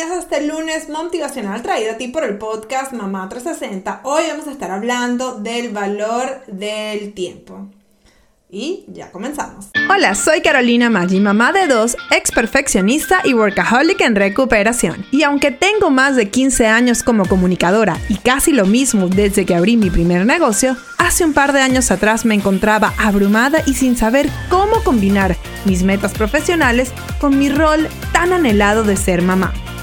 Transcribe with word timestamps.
bienvenidas 0.00 0.30
a 0.30 0.34
este 0.34 0.46
lunes 0.46 0.88
motivacional 0.88 1.62
traído 1.62 1.92
a 1.92 1.96
ti 1.96 2.08
por 2.08 2.24
el 2.24 2.38
podcast 2.38 2.92
Mamá 2.92 3.28
360. 3.28 4.00
Hoy 4.04 4.22
vamos 4.28 4.46
a 4.46 4.52
estar 4.52 4.70
hablando 4.70 5.34
del 5.34 5.70
valor 5.70 6.42
del 6.46 7.12
tiempo. 7.12 7.68
Y 8.48 8.84
ya 8.88 9.10
comenzamos. 9.10 9.66
Hola, 9.90 10.14
soy 10.14 10.40
Carolina 10.40 10.88
Maggi, 10.88 11.20
mamá 11.20 11.52
de 11.52 11.66
dos, 11.66 11.98
ex 12.10 12.32
perfeccionista 12.32 13.20
y 13.24 13.34
workaholic 13.34 14.00
en 14.00 14.16
recuperación. 14.16 15.04
Y 15.10 15.22
aunque 15.22 15.50
tengo 15.50 15.90
más 15.90 16.16
de 16.16 16.30
15 16.30 16.66
años 16.66 17.02
como 17.02 17.26
comunicadora 17.26 17.98
y 18.08 18.16
casi 18.16 18.52
lo 18.52 18.64
mismo 18.64 19.08
desde 19.08 19.44
que 19.44 19.54
abrí 19.54 19.76
mi 19.76 19.90
primer 19.90 20.24
negocio, 20.24 20.76
hace 20.96 21.26
un 21.26 21.34
par 21.34 21.52
de 21.52 21.60
años 21.60 21.90
atrás 21.90 22.24
me 22.24 22.34
encontraba 22.34 22.94
abrumada 22.96 23.62
y 23.66 23.74
sin 23.74 23.98
saber 23.98 24.30
cómo 24.48 24.82
combinar 24.82 25.36
mis 25.66 25.82
metas 25.82 26.14
profesionales 26.14 26.90
con 27.20 27.38
mi 27.38 27.50
rol 27.50 27.86
tan 28.12 28.32
anhelado 28.32 28.82
de 28.82 28.96
ser 28.96 29.20
mamá. 29.20 29.52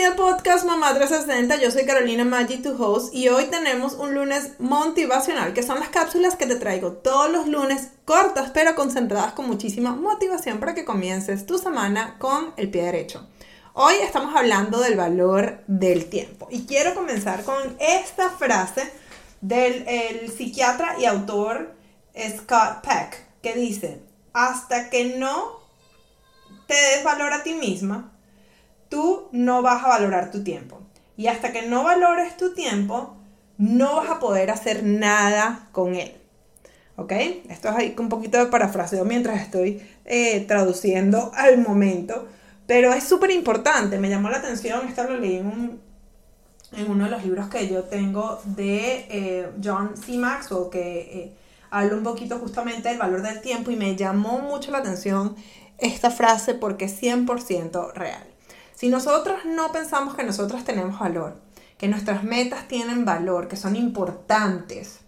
Bienvenida 0.00 0.22
al 0.24 0.34
podcast 0.34 0.64
Mamá 0.64 0.94
360. 0.94 1.56
Yo 1.56 1.70
soy 1.70 1.84
Carolina 1.84 2.24
Maggi, 2.24 2.56
tu 2.56 2.82
host, 2.82 3.14
y 3.14 3.28
hoy 3.28 3.50
tenemos 3.50 3.92
un 3.92 4.14
lunes 4.14 4.52
motivacional, 4.58 5.52
que 5.52 5.62
son 5.62 5.78
las 5.78 5.90
cápsulas 5.90 6.36
que 6.36 6.46
te 6.46 6.56
traigo 6.56 6.92
todos 6.92 7.30
los 7.30 7.46
lunes, 7.46 7.90
cortas 8.06 8.50
pero 8.54 8.74
concentradas 8.74 9.34
con 9.34 9.46
muchísima 9.46 9.94
motivación 9.94 10.58
para 10.58 10.74
que 10.74 10.86
comiences 10.86 11.44
tu 11.44 11.58
semana 11.58 12.16
con 12.18 12.54
el 12.56 12.70
pie 12.70 12.84
derecho. 12.84 13.28
Hoy 13.74 13.92
estamos 14.02 14.34
hablando 14.34 14.80
del 14.80 14.96
valor 14.96 15.62
del 15.66 16.08
tiempo 16.08 16.48
y 16.50 16.64
quiero 16.64 16.94
comenzar 16.94 17.44
con 17.44 17.76
esta 17.78 18.30
frase 18.30 18.90
del 19.42 20.32
psiquiatra 20.34 20.98
y 20.98 21.04
autor 21.04 21.74
Scott 22.16 22.82
Peck, 22.82 23.22
que 23.42 23.52
dice, 23.52 24.00
hasta 24.32 24.88
que 24.88 25.18
no 25.18 25.60
te 26.66 26.74
des 26.74 27.04
valor 27.04 27.34
a 27.34 27.42
ti 27.42 27.52
misma, 27.52 28.16
tú 28.90 29.28
no 29.32 29.62
vas 29.62 29.82
a 29.82 29.88
valorar 29.88 30.30
tu 30.30 30.44
tiempo. 30.44 30.80
Y 31.16 31.28
hasta 31.28 31.52
que 31.52 31.62
no 31.62 31.84
valores 31.84 32.36
tu 32.36 32.52
tiempo, 32.52 33.16
no 33.56 33.96
vas 33.96 34.10
a 34.10 34.20
poder 34.20 34.50
hacer 34.50 34.84
nada 34.84 35.68
con 35.72 35.94
él. 35.94 36.14
¿Ok? 36.96 37.12
Esto 37.48 37.68
es 37.68 37.74
ahí 37.74 37.94
un 37.98 38.10
poquito 38.10 38.36
de 38.36 38.46
parafraseo 38.46 39.06
mientras 39.06 39.40
estoy 39.40 39.82
eh, 40.04 40.40
traduciendo 40.46 41.30
al 41.34 41.58
momento. 41.58 42.28
Pero 42.66 42.92
es 42.92 43.04
súper 43.04 43.30
importante, 43.30 43.98
me 43.98 44.08
llamó 44.08 44.30
la 44.30 44.38
atención, 44.38 44.86
esto 44.86 45.04
lo 45.04 45.16
leí 45.16 45.36
en, 45.36 45.80
uno 46.88 47.04
de 47.04 47.10
los 47.10 47.24
libros 47.24 47.48
que 47.48 47.66
yo 47.68 47.82
tengo 47.84 48.40
de 48.44 49.06
eh, 49.10 49.50
John 49.62 49.96
C. 49.96 50.16
Maxwell, 50.18 50.70
que 50.70 51.00
eh, 51.00 51.32
habla 51.70 51.96
un 51.96 52.04
poquito 52.04 52.38
justamente 52.38 52.88
del 52.88 52.98
valor 52.98 53.22
del 53.22 53.40
tiempo 53.40 53.70
y 53.70 53.76
me 53.76 53.96
llamó 53.96 54.38
mucho 54.38 54.70
la 54.70 54.78
atención 54.78 55.34
esta 55.78 56.10
frase 56.10 56.54
porque 56.54 56.84
es 56.84 57.02
100% 57.02 57.92
real. 57.94 58.29
Si 58.80 58.88
nosotros 58.88 59.44
no 59.44 59.72
pensamos 59.72 60.14
que 60.14 60.24
nosotros 60.24 60.64
tenemos 60.64 60.98
valor, 60.98 61.34
que 61.76 61.86
nuestras 61.86 62.24
metas 62.24 62.66
tienen 62.66 63.04
valor, 63.04 63.46
que 63.46 63.56
son 63.56 63.76
importantes, 63.76 65.00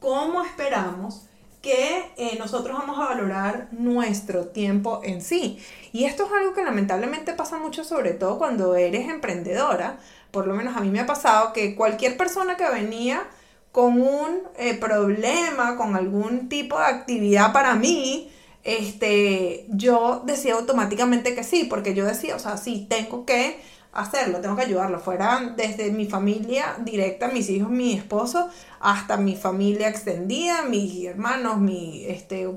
¿cómo 0.00 0.42
esperamos 0.42 1.26
que 1.60 2.10
eh, 2.16 2.36
nosotros 2.38 2.78
vamos 2.78 2.98
a 2.98 3.10
valorar 3.10 3.68
nuestro 3.70 4.46
tiempo 4.46 5.02
en 5.04 5.20
sí? 5.20 5.62
Y 5.92 6.04
esto 6.04 6.24
es 6.24 6.32
algo 6.32 6.54
que 6.54 6.64
lamentablemente 6.64 7.34
pasa 7.34 7.58
mucho, 7.58 7.84
sobre 7.84 8.14
todo 8.14 8.38
cuando 8.38 8.76
eres 8.76 9.06
emprendedora. 9.10 9.98
Por 10.30 10.46
lo 10.46 10.54
menos 10.54 10.74
a 10.74 10.80
mí 10.80 10.88
me 10.88 11.00
ha 11.00 11.06
pasado 11.06 11.52
que 11.52 11.76
cualquier 11.76 12.16
persona 12.16 12.56
que 12.56 12.66
venía 12.70 13.24
con 13.72 14.00
un 14.00 14.40
eh, 14.56 14.72
problema, 14.72 15.76
con 15.76 15.96
algún 15.96 16.48
tipo 16.48 16.78
de 16.78 16.86
actividad 16.86 17.52
para 17.52 17.74
mí, 17.74 18.32
este, 18.64 19.66
yo 19.68 20.22
decía 20.24 20.54
automáticamente 20.54 21.34
que 21.34 21.42
sí, 21.42 21.64
porque 21.64 21.94
yo 21.94 22.04
decía, 22.04 22.36
o 22.36 22.38
sea, 22.38 22.56
sí, 22.56 22.86
tengo 22.88 23.26
que 23.26 23.60
hacerlo, 23.92 24.40
tengo 24.40 24.56
que 24.56 24.62
ayudarlo, 24.62 25.00
fuera 25.00 25.52
desde 25.56 25.90
mi 25.90 26.06
familia 26.06 26.76
directa, 26.78 27.28
mis 27.28 27.50
hijos, 27.50 27.70
mi 27.70 27.92
esposo, 27.92 28.48
hasta 28.80 29.16
mi 29.16 29.36
familia 29.36 29.88
extendida, 29.88 30.62
mis 30.62 31.04
hermanos, 31.04 31.58
mi 31.58 32.04
este, 32.06 32.48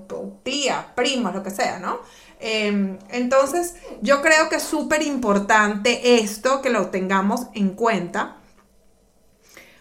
tía, 0.43 0.93
primos, 0.95 1.33
lo 1.33 1.43
que 1.43 1.51
sea, 1.51 1.79
¿no? 1.79 1.99
Em, 2.39 2.97
entonces, 3.09 3.75
yo 4.01 4.21
creo 4.21 4.49
que 4.49 4.57
es 4.57 4.63
súper 4.63 5.01
importante 5.01 6.19
esto, 6.19 6.61
que 6.61 6.69
lo 6.69 6.87
tengamos 6.89 7.47
en 7.53 7.69
cuenta. 7.69 8.37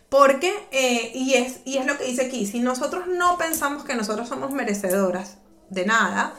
Porque, 0.09 0.53
eh, 0.71 1.11
y, 1.15 1.35
es, 1.35 1.61
y 1.65 1.79
es 1.79 1.87
lo 1.87 1.99
que 1.99 2.05
dice 2.05 2.27
aquí, 2.27 2.47
si 2.47 2.61
nosotros 2.61 3.07
no 3.09 3.37
pensamos 3.37 3.85
que 3.85 3.95
nosotros 3.95 4.29
somos 4.29 4.53
merecedoras 4.53 5.39
de 5.71 5.87
nada, 5.87 6.35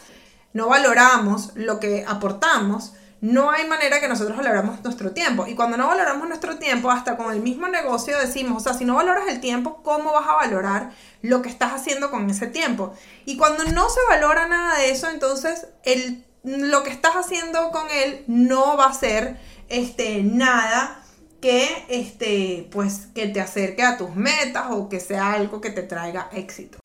no 0.53 0.67
valoramos 0.67 1.51
lo 1.55 1.79
que 1.79 2.05
aportamos, 2.07 2.93
no 3.21 3.49
hay 3.49 3.65
manera 3.65 3.99
que 3.99 4.07
nosotros 4.07 4.37
valoramos 4.37 4.83
nuestro 4.83 5.11
tiempo. 5.11 5.47
Y 5.47 5.55
cuando 5.55 5.77
no 5.77 5.87
valoramos 5.87 6.27
nuestro 6.27 6.57
tiempo, 6.57 6.91
hasta 6.91 7.17
con 7.17 7.33
el 7.33 7.41
mismo 7.41 7.67
negocio 7.67 8.17
decimos, 8.19 8.57
o 8.57 8.59
sea, 8.59 8.73
si 8.73 8.85
no 8.85 8.95
valoras 8.95 9.27
el 9.27 9.39
tiempo, 9.39 9.81
¿cómo 9.83 10.13
vas 10.13 10.27
a 10.27 10.33
valorar 10.35 10.91
lo 11.21 11.41
que 11.41 11.49
estás 11.49 11.73
haciendo 11.73 12.11
con 12.11 12.29
ese 12.29 12.47
tiempo? 12.47 12.93
Y 13.25 13.37
cuando 13.37 13.63
no 13.65 13.89
se 13.89 13.99
valora 14.09 14.47
nada 14.47 14.77
de 14.77 14.91
eso, 14.91 15.09
entonces 15.09 15.67
el, 15.83 16.23
lo 16.43 16.83
que 16.83 16.91
estás 16.91 17.15
haciendo 17.15 17.71
con 17.71 17.87
él 17.89 18.23
no 18.27 18.77
va 18.77 18.85
a 18.85 18.93
ser 18.93 19.39
este, 19.69 20.21
nada 20.21 21.01
que, 21.41 21.85
este, 21.89 22.67
pues, 22.71 23.07
que 23.15 23.27
te 23.27 23.41
acerque 23.41 23.83
a 23.83 23.97
tus 23.97 24.15
metas 24.15 24.65
o 24.69 24.87
que 24.87 24.99
sea 24.99 25.33
algo 25.33 25.61
que 25.61 25.71
te 25.71 25.81
traiga 25.81 26.29
éxito. 26.31 26.84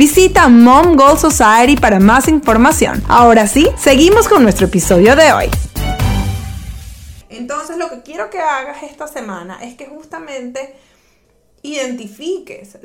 Visita 0.01 0.49
Mom 0.49 0.95
Goal 0.95 1.19
Society 1.19 1.79
para 1.79 1.99
más 1.99 2.27
información. 2.27 3.03
Ahora 3.07 3.45
sí, 3.45 3.67
seguimos 3.77 4.27
con 4.27 4.41
nuestro 4.41 4.65
episodio 4.65 5.15
de 5.15 5.31
hoy. 5.31 5.45
Entonces 7.29 7.77
lo 7.77 7.87
que 7.87 8.01
quiero 8.01 8.31
que 8.31 8.39
hagas 8.39 8.81
esta 8.81 9.05
semana 9.05 9.59
es 9.61 9.75
que 9.75 9.85
justamente 9.85 10.75
identifiques 11.61 12.79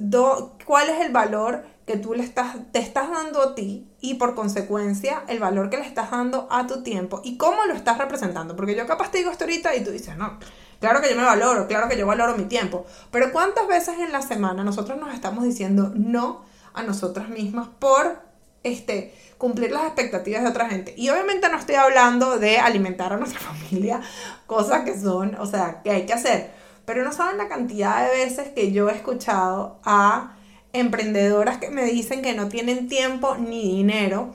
cuál 0.66 0.90
es 0.90 1.00
el 1.06 1.10
valor 1.10 1.64
que 1.86 1.96
tú 1.96 2.12
le 2.12 2.22
estás, 2.22 2.56
te 2.70 2.80
estás 2.80 3.10
dando 3.10 3.40
a 3.40 3.54
ti 3.54 3.88
y 4.02 4.16
por 4.16 4.34
consecuencia 4.34 5.22
el 5.26 5.38
valor 5.38 5.70
que 5.70 5.78
le 5.78 5.86
estás 5.86 6.10
dando 6.10 6.46
a 6.50 6.66
tu 6.66 6.82
tiempo 6.82 7.22
y 7.24 7.38
cómo 7.38 7.64
lo 7.64 7.72
estás 7.72 7.96
representando. 7.96 8.54
Porque 8.56 8.76
yo 8.76 8.86
capaz 8.86 9.10
te 9.10 9.16
digo 9.16 9.30
esto 9.30 9.44
ahorita 9.44 9.74
y 9.74 9.82
tú 9.82 9.90
dices, 9.90 10.19
no, 10.19 10.38
claro 10.80 11.00
que 11.00 11.08
yo 11.08 11.16
me 11.16 11.24
valoro, 11.24 11.66
claro 11.66 11.88
que 11.88 11.96
yo 11.96 12.06
valoro 12.06 12.36
mi 12.36 12.44
tiempo. 12.44 12.84
Pero 13.10 13.32
¿cuántas 13.32 13.66
veces 13.69 14.00
en 14.00 14.12
la 14.12 14.20
semana 14.20 14.64
nosotros 14.64 15.00
nos 15.00 15.14
estamos 15.14 15.44
diciendo 15.44 15.90
no 15.94 16.54
a 16.76 16.82
nosotras 16.82 17.28
mismas 17.28 17.67
por 17.81 18.20
este, 18.62 19.14
cumplir 19.38 19.73
las 19.73 19.84
expectativas 19.84 20.43
de 20.43 20.49
otra 20.49 20.69
gente. 20.69 20.94
Y 20.96 21.08
obviamente 21.08 21.49
no 21.49 21.58
estoy 21.58 21.75
hablando 21.75 22.38
de 22.38 22.58
alimentar 22.58 23.12
a 23.12 23.17
nuestra 23.17 23.40
familia, 23.69 24.00
cosas 24.46 24.82
que 24.82 24.99
son, 24.99 25.34
o 25.37 25.46
sea, 25.46 25.82
que 25.82 25.90
hay 25.90 26.06
que 26.06 26.12
hacer. 26.12 26.50
Pero 26.84 27.02
no 27.02 27.12
saben 27.12 27.38
la 27.38 27.49
cantidad 27.49 28.08
de 28.08 28.25
veces 28.25 28.49
que 28.50 28.70
yo 28.70 28.88
he 28.88 28.94
escuchado 28.94 29.81
a 29.84 30.37
emprendedoras 30.73 31.58
que 31.58 31.70
me 31.70 31.84
dicen 31.84 32.23
que 32.23 32.34
no 32.34 32.49
tienen 32.49 32.88
tiempo 32.88 33.37
ni 33.37 33.76
dinero 33.76 34.34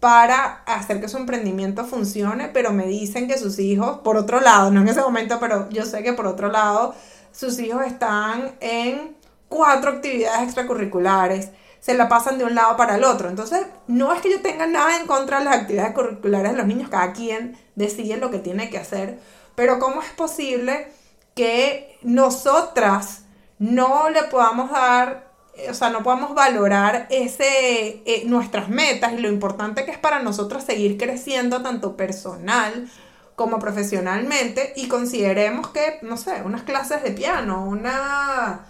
para 0.00 0.64
hacer 0.66 1.00
que 1.00 1.06
su 1.06 1.16
emprendimiento 1.16 1.84
funcione, 1.84 2.48
pero 2.48 2.72
me 2.72 2.86
dicen 2.86 3.28
que 3.28 3.38
sus 3.38 3.60
hijos, 3.60 3.98
por 3.98 4.16
otro 4.16 4.40
lado, 4.40 4.72
no 4.72 4.80
en 4.80 4.88
ese 4.88 5.00
momento, 5.00 5.38
pero 5.38 5.68
yo 5.70 5.84
sé 5.86 6.02
que 6.02 6.12
por 6.12 6.26
otro 6.26 6.50
lado, 6.50 6.94
sus 7.30 7.60
hijos 7.60 7.86
están 7.86 8.56
en 8.60 9.16
cuatro 9.48 9.92
actividades 9.92 10.42
extracurriculares, 10.42 11.50
se 11.82 11.94
la 11.94 12.08
pasan 12.08 12.38
de 12.38 12.44
un 12.44 12.54
lado 12.54 12.76
para 12.76 12.94
el 12.94 13.02
otro. 13.02 13.28
Entonces, 13.28 13.66
no 13.88 14.12
es 14.12 14.20
que 14.20 14.30
yo 14.30 14.40
tenga 14.40 14.68
nada 14.68 14.96
en 14.96 15.06
contra 15.08 15.40
de 15.40 15.46
las 15.46 15.56
actividades 15.56 15.94
curriculares 15.94 16.52
de 16.52 16.58
los 16.58 16.66
niños, 16.66 16.88
cada 16.88 17.12
quien 17.12 17.58
decide 17.74 18.18
lo 18.18 18.30
que 18.30 18.38
tiene 18.38 18.70
que 18.70 18.78
hacer, 18.78 19.18
pero 19.56 19.80
¿cómo 19.80 20.00
es 20.00 20.10
posible 20.10 20.92
que 21.34 21.98
nosotras 22.02 23.24
no 23.58 24.10
le 24.10 24.22
podamos 24.24 24.70
dar 24.70 25.32
eh, 25.54 25.70
o 25.70 25.74
sea, 25.74 25.90
no 25.90 26.04
podemos 26.04 26.34
valorar 26.34 27.08
ese, 27.10 28.02
eh, 28.06 28.22
nuestras 28.26 28.68
metas 28.68 29.12
y 29.12 29.18
lo 29.18 29.28
importante 29.28 29.84
que 29.84 29.90
es 29.90 29.98
para 29.98 30.20
nosotros 30.20 30.62
seguir 30.62 30.96
creciendo 30.96 31.62
tanto 31.62 31.96
personal 31.96 32.88
como 33.34 33.58
profesionalmente 33.58 34.72
y 34.76 34.86
consideremos 34.88 35.68
que, 35.68 35.98
no 36.02 36.16
sé, 36.16 36.42
unas 36.44 36.62
clases 36.62 37.02
de 37.02 37.10
piano, 37.10 37.64
una... 37.64 38.66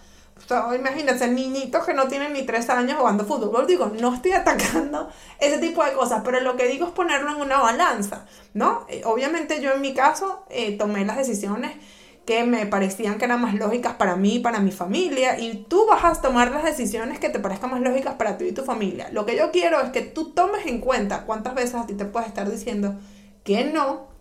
O 0.52 0.68
sea, 0.70 0.76
imagínense, 0.76 1.28
niñitos 1.28 1.84
que 1.84 1.94
no 1.94 2.08
tienen 2.08 2.32
ni 2.32 2.42
tres 2.42 2.68
años 2.68 2.98
jugando 2.98 3.24
fútbol. 3.24 3.66
Digo, 3.66 3.90
no 4.00 4.14
estoy 4.14 4.32
atacando 4.32 5.08
ese 5.38 5.58
tipo 5.58 5.84
de 5.84 5.92
cosas, 5.92 6.22
pero 6.24 6.40
lo 6.40 6.56
que 6.56 6.68
digo 6.68 6.86
es 6.86 6.92
ponerlo 6.92 7.30
en 7.30 7.40
una 7.40 7.58
balanza, 7.58 8.26
¿no? 8.54 8.86
Eh, 8.88 9.02
obviamente 9.04 9.60
yo 9.62 9.72
en 9.72 9.80
mi 9.80 9.94
caso 9.94 10.44
tomé 10.78 11.04
las 11.04 11.16
decisiones 11.16 11.72
que 12.26 12.44
me 12.44 12.66
parecían 12.66 13.18
que 13.18 13.24
eran 13.24 13.40
más 13.40 13.54
lógicas 13.54 13.94
para 13.94 14.16
mí 14.16 14.36
y 14.36 14.38
para 14.38 14.60
mi 14.60 14.70
familia 14.70 15.38
y 15.38 15.64
tú 15.68 15.86
vas 15.86 16.04
a 16.04 16.20
tomar 16.22 16.52
las 16.52 16.64
decisiones 16.64 17.18
que 17.18 17.30
te 17.30 17.40
parezcan 17.40 17.70
más 17.70 17.80
lógicas 17.80 18.14
para 18.14 18.36
ti 18.38 18.46
y 18.46 18.52
tu 18.52 18.62
familia. 18.62 19.08
Lo 19.10 19.26
que 19.26 19.36
yo 19.36 19.50
quiero 19.50 19.80
es 19.80 19.90
que 19.90 20.02
tú 20.02 20.30
tomes 20.32 20.66
en 20.66 20.80
cuenta 20.80 21.24
cuántas 21.24 21.54
veces 21.54 21.74
a 21.74 21.86
ti 21.86 21.94
te 21.94 22.04
puedes 22.04 22.28
estar 22.28 22.48
diciendo 22.48 22.94
que 23.42 23.64
no, 23.64 24.11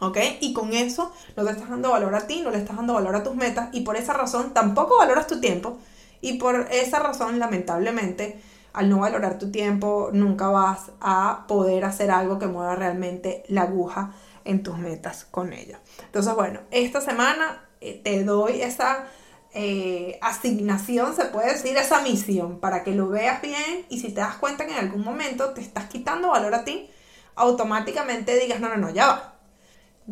¿ok? 0.00 0.18
Y 0.40 0.52
con 0.52 0.72
eso 0.72 1.12
no 1.36 1.44
te 1.44 1.50
estás 1.50 1.68
dando 1.68 1.90
valor 1.90 2.14
a 2.14 2.26
ti, 2.26 2.40
no 2.42 2.50
le 2.50 2.58
estás 2.58 2.76
dando 2.76 2.94
valor 2.94 3.14
a 3.14 3.22
tus 3.22 3.34
metas 3.34 3.68
y 3.72 3.82
por 3.82 3.96
esa 3.96 4.12
razón 4.12 4.52
tampoco 4.52 4.98
valoras 4.98 5.26
tu 5.26 5.40
tiempo 5.40 5.78
y 6.20 6.34
por 6.34 6.68
esa 6.70 6.98
razón 6.98 7.38
lamentablemente 7.38 8.40
al 8.72 8.88
no 8.88 9.00
valorar 9.00 9.38
tu 9.38 9.50
tiempo 9.50 10.10
nunca 10.12 10.48
vas 10.48 10.92
a 11.00 11.44
poder 11.48 11.84
hacer 11.84 12.10
algo 12.10 12.38
que 12.38 12.46
mueva 12.46 12.76
realmente 12.76 13.42
la 13.48 13.62
aguja 13.62 14.12
en 14.44 14.62
tus 14.62 14.78
metas 14.78 15.26
con 15.30 15.52
ella. 15.52 15.80
Entonces, 16.04 16.34
bueno, 16.34 16.60
esta 16.70 17.00
semana 17.00 17.64
eh, 17.80 18.00
te 18.02 18.24
doy 18.24 18.62
esa 18.62 19.06
eh, 19.52 20.18
asignación, 20.22 21.14
se 21.14 21.26
puede 21.26 21.52
decir, 21.52 21.76
esa 21.76 22.02
misión, 22.02 22.60
para 22.60 22.84
que 22.84 22.92
lo 22.92 23.08
veas 23.08 23.42
bien 23.42 23.86
y 23.88 24.00
si 24.00 24.08
te 24.08 24.20
das 24.20 24.36
cuenta 24.36 24.66
que 24.66 24.72
en 24.72 24.78
algún 24.78 25.02
momento 25.02 25.50
te 25.50 25.60
estás 25.60 25.86
quitando 25.86 26.28
valor 26.28 26.54
a 26.54 26.64
ti, 26.64 26.88
automáticamente 27.34 28.38
digas, 28.38 28.60
no, 28.60 28.68
no, 28.68 28.76
no, 28.76 28.90
ya 28.90 29.06
va. 29.06 29.29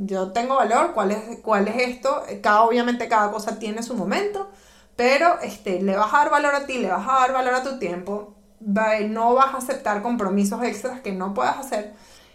Yo 0.00 0.32
tengo 0.32 0.56
valor, 0.56 0.92
¿cuál 0.94 1.10
es, 1.10 1.38
cuál 1.42 1.68
es 1.68 1.88
esto? 1.88 2.22
Cada, 2.42 2.62
obviamente 2.62 3.08
cada 3.08 3.30
cosa 3.30 3.58
tiene 3.58 3.82
su 3.82 3.94
momento, 3.94 4.48
pero 4.96 5.40
este, 5.40 5.80
le 5.82 5.96
vas 5.96 6.12
a 6.12 6.18
dar 6.18 6.30
valor 6.30 6.54
a 6.54 6.66
ti, 6.66 6.78
le 6.78 6.88
vas 6.88 7.06
a 7.08 7.20
dar 7.20 7.32
valor 7.32 7.54
a 7.54 7.62
tu 7.62 7.78
tiempo, 7.78 8.34
no 8.60 9.34
vas 9.34 9.54
a 9.54 9.58
aceptar 9.58 10.02
compromisos 10.02 10.62
extras 10.62 11.00
que 11.00 11.12
no 11.12 11.34
puedas 11.34 11.58
hacer 11.58 11.94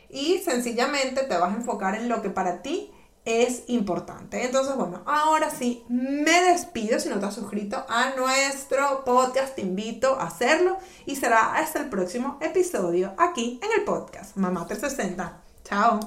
y 0.10 0.38
sencillamente 0.40 1.24
te 1.24 1.38
vas 1.38 1.54
a 1.54 1.58
enfocar 1.58 1.96
en 1.96 2.08
lo 2.08 2.22
que 2.22 2.30
para 2.30 2.62
ti 2.62 2.92
es 3.26 3.64
importante. 3.68 4.46
Entonces, 4.46 4.76
bueno, 4.76 5.02
ahora 5.06 5.50
sí, 5.50 5.86
me 5.90 6.42
despido. 6.44 7.00
Si 7.00 7.10
no 7.10 7.20
te 7.20 7.26
has 7.26 7.36
suscrito 7.36 7.86
a 7.90 8.12
nuestro 8.16 9.04
podcast, 9.06 9.56
te 9.56 9.62
invito 9.62 10.20
a 10.20 10.28
hacerlo 10.28 10.78
y 11.06 11.16
será 11.16 11.56
hasta 11.56 11.80
el 11.80 11.90
próximo 11.90 12.38
episodio 12.42 13.14
aquí 13.18 13.60
en 13.64 13.80
el 13.80 13.86
podcast 13.86 14.36
Mamá 14.38 14.68
360. 14.68 15.42
Chao. 15.64 16.02